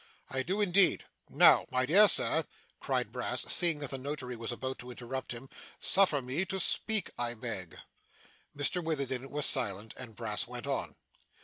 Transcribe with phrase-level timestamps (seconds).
[0.31, 1.05] I do indeed.
[1.29, 2.45] Now, my dear Sir,'
[2.79, 7.11] cried Brass, seeing that the Notary was about to interrupt him, 'suffer me to speak,
[7.19, 7.77] I beg.'
[8.57, 10.95] Mr Witherden was silent, and Brass went on.